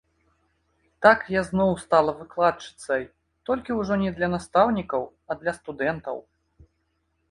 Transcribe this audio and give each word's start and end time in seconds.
Так 1.05 1.19
я 1.33 1.41
зноў 1.49 1.75
стала 1.83 2.11
выкладчыцай, 2.23 3.07
толькі 3.51 3.79
ўжо 3.83 4.01
не 4.07 4.11
для 4.19 4.35
настаўнікаў, 4.35 5.01
а 5.29 5.43
для 5.45 5.51
студэнтаў. 5.63 6.17